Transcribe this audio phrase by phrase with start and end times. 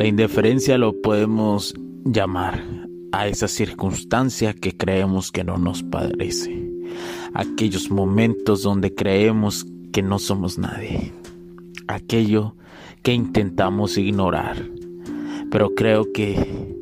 [0.00, 1.74] La indiferencia lo podemos
[2.06, 2.64] llamar
[3.12, 6.72] a esa circunstancia que creemos que no nos parece.
[7.34, 11.12] Aquellos momentos donde creemos que no somos nadie.
[11.86, 12.54] Aquello
[13.02, 14.56] que intentamos ignorar.
[15.50, 16.74] Pero creo que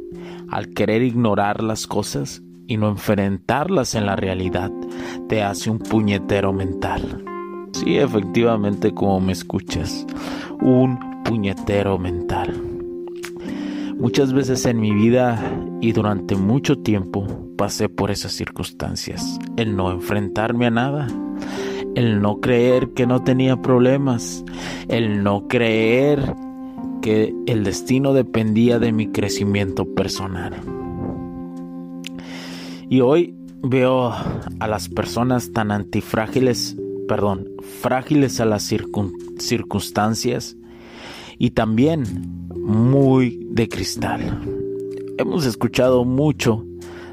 [0.48, 4.70] al querer ignorar las cosas y no enfrentarlas en la realidad,
[5.28, 7.24] te hace un puñetero mental.
[7.72, 10.06] Sí, efectivamente, como me escuchas,
[10.60, 12.67] un puñetero mental.
[13.98, 15.42] Muchas veces en mi vida
[15.80, 19.40] y durante mucho tiempo pasé por esas circunstancias.
[19.56, 21.08] El no enfrentarme a nada.
[21.96, 24.44] El no creer que no tenía problemas.
[24.86, 26.32] El no creer
[27.02, 30.54] que el destino dependía de mi crecimiento personal.
[32.88, 36.76] Y hoy veo a las personas tan antifrágiles,
[37.08, 37.48] perdón,
[37.80, 40.56] frágiles a las circunstancias
[41.36, 44.42] y también muy de cristal.
[45.16, 46.66] Hemos escuchado mucho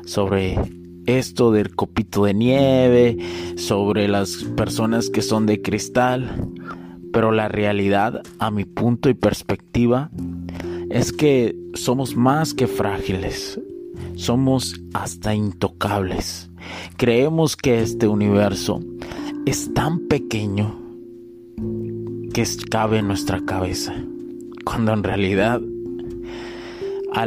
[0.03, 0.59] sobre
[1.05, 3.17] esto del copito de nieve,
[3.55, 6.51] sobre las personas que son de cristal,
[7.13, 10.11] pero la realidad, a mi punto y perspectiva,
[10.89, 13.59] es que somos más que frágiles,
[14.15, 16.49] somos hasta intocables.
[16.97, 18.81] Creemos que este universo
[19.45, 20.81] es tan pequeño
[22.33, 23.95] que cabe en nuestra cabeza
[24.65, 25.61] cuando en realidad
[27.13, 27.25] a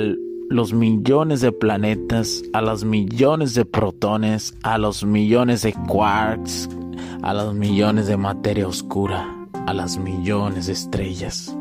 [0.50, 6.68] los millones de planetas, a los millones de protones, a los millones de quarks,
[7.22, 9.34] a los millones de materia oscura,
[9.66, 11.56] a las millones de estrellas,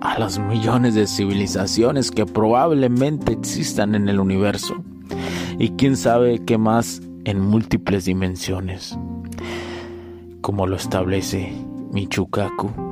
[0.00, 4.76] a los millones de civilizaciones que probablemente existan en el universo.
[5.58, 8.98] Y quién sabe qué más en múltiples dimensiones,
[10.40, 11.52] como lo establece
[11.92, 12.91] Michukaku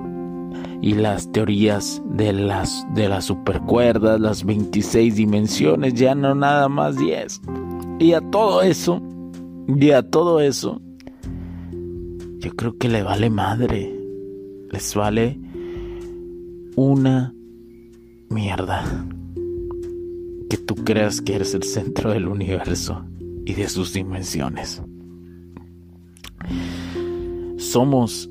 [0.82, 6.96] y las teorías de las, de las supercuerdas, las 26 dimensiones, ya no nada más
[6.96, 7.42] 10.
[7.98, 9.02] Y a todo eso,
[9.68, 10.80] y a todo eso,
[12.38, 13.94] yo creo que le vale madre.
[14.70, 15.38] Les vale
[16.76, 17.34] una
[18.30, 19.06] mierda.
[20.48, 23.04] Que tú creas que eres el centro del universo
[23.44, 24.82] y de sus dimensiones.
[27.58, 28.30] Somos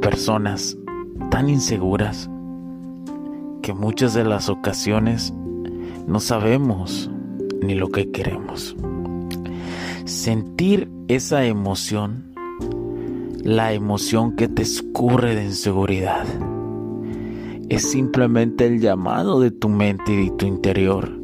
[0.00, 0.78] personas
[1.38, 2.28] tan inseguras
[3.62, 5.32] que muchas de las ocasiones
[6.04, 7.08] no sabemos
[7.62, 8.74] ni lo que queremos.
[10.04, 12.34] Sentir esa emoción,
[13.44, 16.26] la emoción que te escurre de inseguridad,
[17.68, 21.20] es simplemente el llamado de tu mente y de tu interior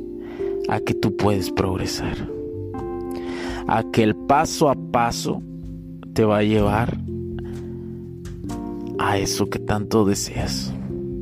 [0.69, 2.31] a que tú puedes progresar,
[3.67, 5.43] a que el paso a paso
[6.13, 7.04] te va a llevar
[9.05, 10.73] a eso que tanto deseas.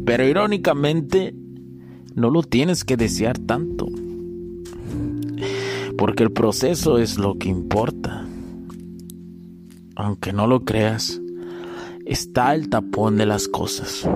[0.06, 1.34] Pero irónicamente,
[2.14, 3.88] no lo tienes que desear tanto.
[5.98, 8.24] Porque el proceso es lo que importa.
[9.96, 11.20] Aunque no lo creas,
[12.06, 14.08] está el tapón de las cosas.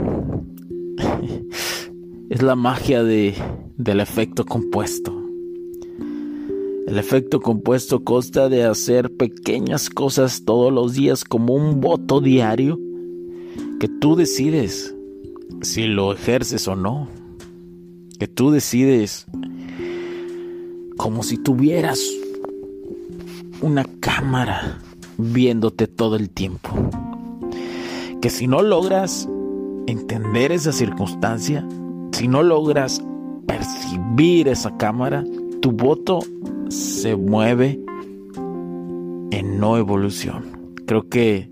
[2.31, 3.35] es la magia de,
[3.77, 5.13] del efecto compuesto.
[6.87, 12.79] El efecto compuesto consta de hacer pequeñas cosas todos los días como un voto diario
[13.79, 14.95] que tú decides
[15.63, 17.09] si lo ejerces o no,
[18.19, 19.27] que tú decides
[20.97, 22.01] como si tuvieras
[23.61, 24.79] una cámara
[25.19, 26.71] viéndote todo el tiempo,
[28.21, 29.29] que si no logras
[29.87, 31.67] entender esa circunstancia,
[32.13, 33.03] si no logras
[33.47, 35.25] percibir esa cámara,
[35.61, 36.21] tu voto
[36.69, 37.79] se mueve
[39.31, 40.73] en no evolución.
[40.87, 41.51] Creo que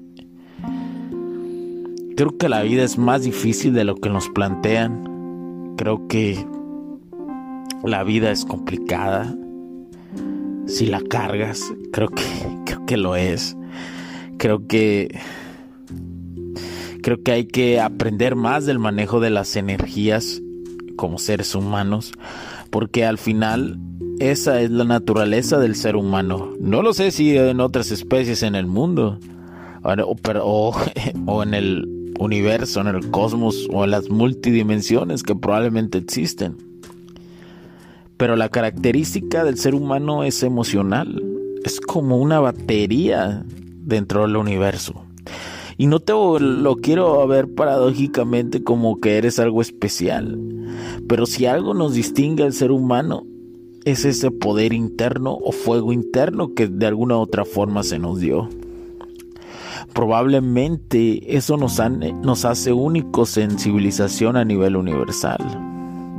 [2.17, 5.75] Creo que la vida es más difícil de lo que nos plantean.
[5.77, 6.47] Creo que
[7.83, 9.35] la vida es complicada.
[10.67, 11.61] Si la cargas,
[11.93, 12.23] creo que
[12.67, 13.57] creo que lo es.
[14.39, 15.19] Creo que
[17.03, 20.41] creo que hay que aprender más del manejo de las energías
[20.97, 22.13] como seres humanos,
[22.71, 23.81] porque al final
[24.21, 26.53] esa es la naturaleza del ser humano.
[26.61, 29.19] No lo sé si en otras especies en el mundo,
[29.83, 30.77] o,
[31.27, 36.57] o en el universo, en el cosmos o en las multidimensiones que probablemente existen.
[38.17, 41.23] Pero la característica del ser humano es emocional.
[41.65, 45.05] Es como una batería dentro del universo.
[45.77, 50.39] Y no te lo quiero ver paradójicamente como que eres algo especial.
[51.09, 53.27] Pero si algo nos distingue al ser humano,
[53.85, 58.49] es ese poder interno o fuego interno que de alguna otra forma se nos dio.
[59.93, 61.81] Probablemente eso nos,
[62.23, 65.39] nos hace únicos en civilización a nivel universal.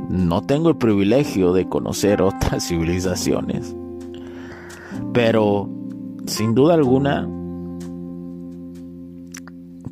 [0.08, 3.74] No tengo el privilegio de conocer otras civilizaciones.
[5.12, 5.68] Pero,
[6.26, 7.28] sin duda alguna,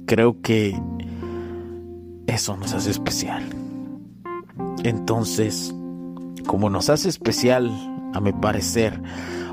[0.06, 0.78] creo que
[2.26, 3.42] eso nos hace especial.
[4.82, 5.74] Entonces,
[6.46, 7.70] como nos hace especial,
[8.12, 9.00] a mi parecer,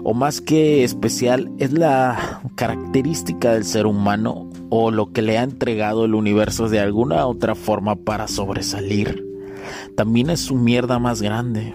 [0.04, 5.44] o más que especial, es la característica del ser humano o lo que le ha
[5.44, 9.26] entregado el universo de alguna otra forma para sobresalir.
[9.96, 11.74] También es su mierda más grande.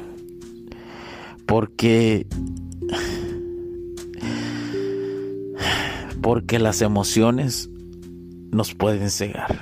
[1.46, 2.26] Porque
[6.20, 7.70] porque las emociones
[8.50, 9.61] nos pueden cegar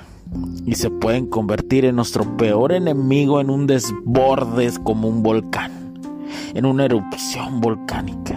[0.65, 5.93] y se pueden convertir en nuestro peor enemigo en un desborde como un volcán,
[6.55, 8.34] en una erupción volcánica.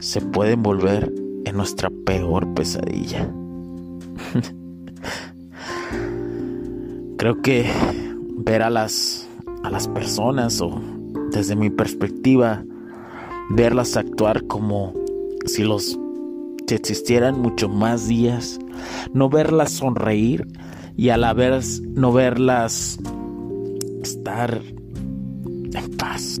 [0.00, 1.12] Se pueden volver
[1.44, 3.32] en nuestra peor pesadilla.
[7.16, 7.70] Creo que
[8.36, 9.28] ver a las
[9.62, 10.80] a las personas o
[11.32, 12.64] desde mi perspectiva
[13.50, 14.94] verlas actuar como
[15.44, 15.98] si los
[16.68, 18.58] existieran mucho más días
[19.12, 20.46] no verlas sonreír
[20.96, 22.98] y a la vez no verlas
[24.02, 24.60] estar
[25.72, 26.40] en paz.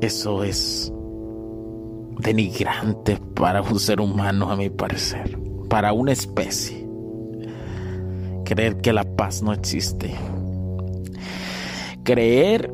[0.00, 0.92] Eso es
[2.18, 5.38] denigrante para un ser humano, a mi parecer
[5.70, 6.86] para una especie.
[8.44, 10.12] Creer que la paz no existe.
[12.02, 12.70] Creer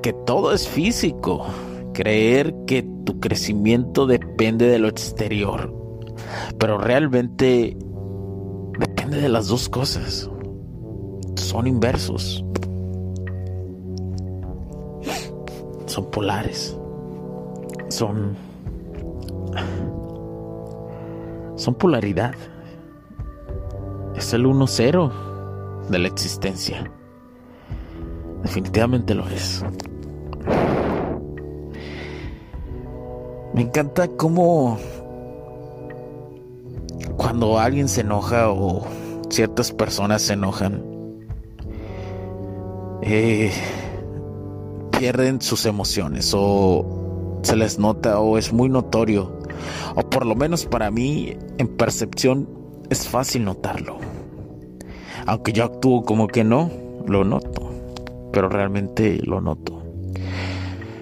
[0.00, 1.44] que todo es físico.
[1.92, 5.74] Creer que tu crecimiento depende de lo exterior.
[6.58, 7.76] Pero realmente
[8.78, 10.30] depende de las dos cosas.
[11.34, 12.44] Son inversos.
[15.94, 16.76] Son polares.
[17.88, 18.36] Son
[21.54, 22.34] son polaridad.
[24.16, 25.12] Es el 1-0
[25.88, 26.90] de la existencia.
[28.42, 29.64] Definitivamente lo es.
[33.52, 34.80] Me encanta cómo
[37.16, 38.84] cuando alguien se enoja o
[39.30, 40.82] ciertas personas se enojan,
[43.02, 43.52] eh,
[44.98, 49.38] pierden sus emociones o se les nota o es muy notorio
[49.94, 52.48] o por lo menos para mí en percepción
[52.90, 53.98] es fácil notarlo.
[55.26, 56.70] Aunque yo actúo como que no,
[57.06, 57.70] lo noto,
[58.32, 59.82] pero realmente lo noto.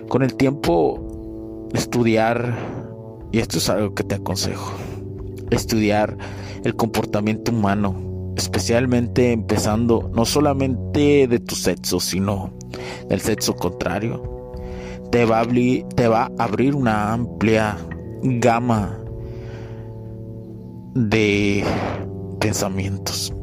[0.08, 2.56] Con el tiempo, estudiar,
[3.32, 4.72] y esto es algo que te aconsejo,
[5.50, 6.16] estudiar
[6.64, 12.52] el comportamiento humano, especialmente empezando no solamente de tu sexo, sino
[13.12, 14.22] del sexo contrario,
[15.10, 15.44] te va
[15.94, 17.76] te va a abrir una amplia
[18.22, 18.98] gama
[20.94, 21.62] de
[22.40, 23.34] pensamientos,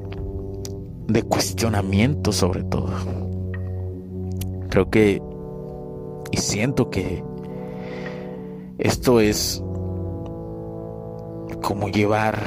[1.08, 2.90] de cuestionamientos sobre todo.
[4.70, 5.22] Creo que
[6.32, 7.24] y siento que
[8.80, 9.64] esto es
[11.62, 12.40] como llevar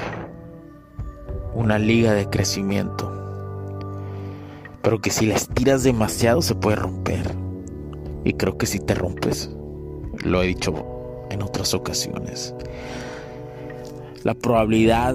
[1.54, 3.21] una liga de crecimiento,
[4.82, 7.34] pero que si la estiras demasiado se puede romper.
[8.24, 9.50] Y creo que si te rompes,
[10.24, 10.74] lo he dicho
[11.30, 12.54] en otras ocasiones,
[14.24, 15.14] la probabilidad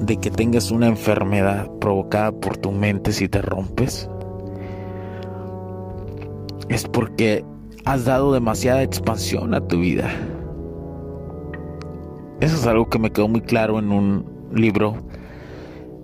[0.00, 4.10] de que tengas una enfermedad provocada por tu mente si te rompes
[6.68, 7.44] es porque
[7.84, 10.10] has dado demasiada expansión a tu vida.
[12.40, 14.96] Eso es algo que me quedó muy claro en un libro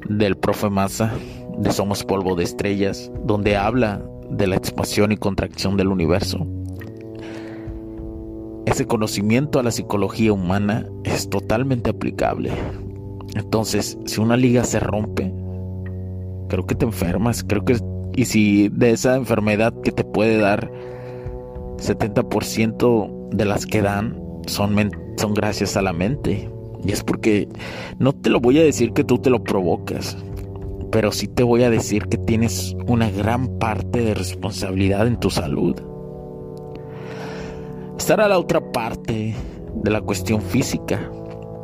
[0.08, 1.12] del profe Massa
[1.58, 6.46] de Somos Polvo de Estrellas, donde habla de la expansión y contracción del universo.
[8.66, 12.52] Ese conocimiento a la psicología humana es totalmente aplicable.
[13.34, 15.32] Entonces, si una liga se rompe,
[16.48, 17.76] creo que te enfermas, creo que
[18.14, 20.70] y si de esa enfermedad que te puede dar
[21.78, 24.76] 70% de las que dan son,
[25.16, 26.50] son gracias a la mente.
[26.84, 27.48] Y es porque
[27.98, 30.16] no te lo voy a decir que tú te lo provocas,
[30.92, 35.30] pero sí te voy a decir que tienes una gran parte de responsabilidad en tu
[35.30, 35.74] salud.
[37.96, 39.34] Estará la otra parte
[39.74, 41.10] de la cuestión física,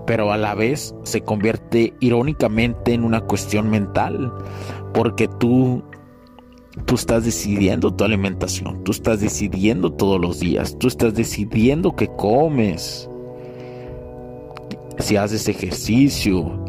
[0.07, 4.33] pero a la vez se convierte irónicamente en una cuestión mental,
[4.93, 5.85] porque tú
[6.87, 12.07] Tú estás decidiendo tu alimentación, tú estás decidiendo todos los días, tú estás decidiendo qué
[12.07, 13.11] comes,
[15.01, 16.65] si haces ejercicio,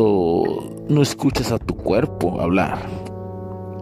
[0.00, 2.78] no escuchas a tu cuerpo hablar.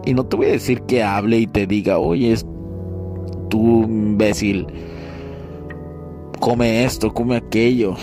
[0.05, 2.35] Y no te voy a decir que hable y te diga, oye,
[3.49, 4.67] tú imbécil,
[6.39, 7.95] come esto, come aquello.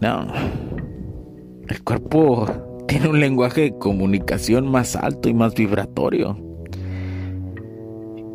[0.00, 0.26] No,
[1.68, 2.46] el cuerpo
[2.86, 6.36] tiene un lenguaje de comunicación más alto y más vibratorio,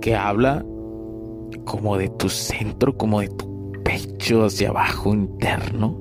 [0.01, 0.65] que habla
[1.65, 6.00] como de tu centro, como de tu pecho hacia abajo interno,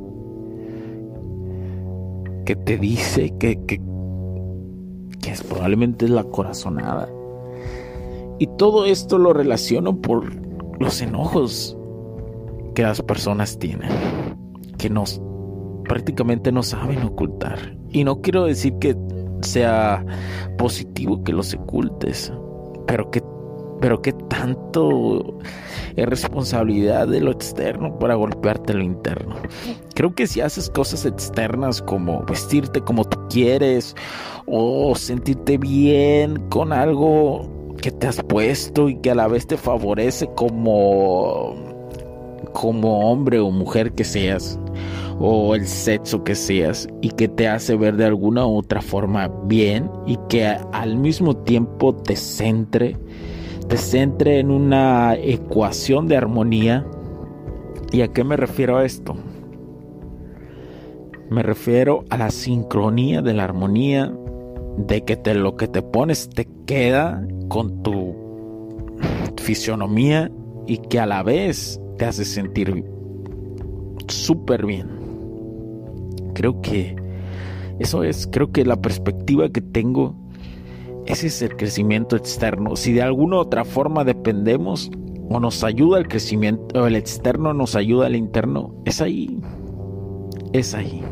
[2.50, 3.80] que te dice que, que,
[5.30, 7.09] es probablemente la corazonada.
[8.40, 10.35] Y todo esto lo relaciono por
[10.80, 11.78] los enojos
[12.75, 13.90] que las personas tienen,
[14.78, 15.23] que nos
[15.85, 17.76] prácticamente no saben ocultar.
[17.90, 18.97] Y no quiero decir que
[19.42, 20.04] sea
[20.59, 22.33] positivo que los ocultes,
[22.88, 23.23] pero que
[23.81, 25.39] pero qué tanto
[25.97, 29.37] es responsabilidad de lo externo para golpearte lo interno.
[29.95, 33.95] Creo que si haces cosas externas como vestirte como tú quieres
[34.47, 39.57] o sentirte bien con algo que te has puesto y que a la vez te
[39.57, 41.55] favorece como
[42.53, 44.59] como hombre o mujer que seas
[45.21, 49.29] o el sexo que seas y que te hace ver de alguna u otra forma
[49.45, 52.97] bien y que al mismo tiempo te centre,
[53.71, 56.85] te centre en una ecuación de armonía.
[57.93, 59.15] ¿Y a qué me refiero a esto?
[61.31, 64.12] Me refiero a la sincronía de la armonía,
[64.77, 68.12] de que te, lo que te pones te queda con tu
[69.41, 70.33] fisionomía
[70.67, 72.85] y que a la vez te hace sentir
[74.09, 74.89] súper bien.
[76.35, 76.97] Creo que
[77.79, 80.17] eso es, creo que la perspectiva que tengo,
[81.11, 82.76] ese es el crecimiento externo.
[82.76, 84.90] Si de alguna u otra forma dependemos
[85.29, 89.40] o nos ayuda el crecimiento, o el externo nos ayuda al interno, es ahí,
[90.52, 91.02] es ahí.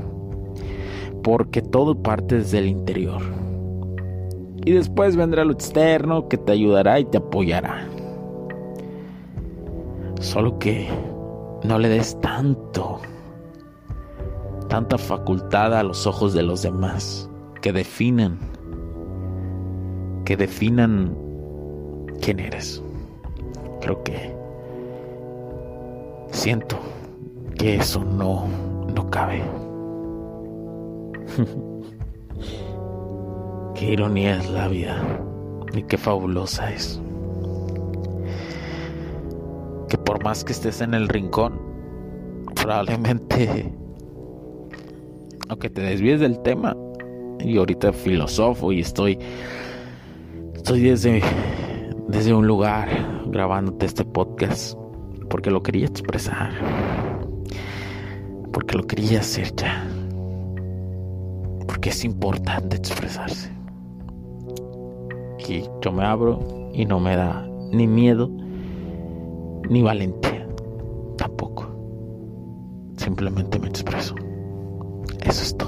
[1.22, 3.20] Porque todo parte desde el interior.
[4.64, 7.88] Y después vendrá lo externo que te ayudará y te apoyará.
[10.20, 10.88] Solo que
[11.64, 13.00] no le des tanto
[14.68, 17.28] tanta facultad a los ojos de los demás
[17.62, 18.38] que definan,
[20.28, 21.16] que definan
[22.20, 22.82] quién eres.
[23.80, 24.30] Creo que
[26.30, 26.78] siento
[27.58, 28.46] que eso no,
[28.94, 29.42] no cabe.
[33.74, 35.02] qué ironía es la vida
[35.72, 37.00] y qué fabulosa es.
[39.88, 41.58] Que por más que estés en el rincón,
[42.54, 43.72] probablemente
[45.48, 46.76] aunque te desvíes del tema,
[47.40, 49.18] y ahorita filosofo y estoy,
[50.58, 51.22] estoy desde,
[52.08, 52.88] desde un lugar
[53.26, 54.76] grabándote este podcast,
[55.30, 56.50] porque lo quería expresar,
[58.52, 59.86] porque lo quería hacer ya,
[61.66, 63.50] porque es importante expresarse.
[65.48, 68.28] Y yo me abro y no me da ni miedo
[69.70, 70.46] ni valentía,
[71.16, 71.70] tampoco.
[72.96, 74.16] Simplemente me expreso.
[75.22, 75.67] Eso es todo.